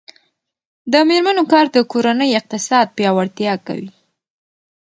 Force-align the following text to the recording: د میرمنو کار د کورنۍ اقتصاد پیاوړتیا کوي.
د 0.91 0.93
میرمنو 1.09 1.43
کار 1.51 1.65
د 1.75 1.77
کورنۍ 1.91 2.29
اقتصاد 2.39 2.87
پیاوړتیا 2.95 3.53
کوي. 3.67 3.89